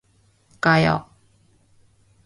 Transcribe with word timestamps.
가요. 0.63 0.97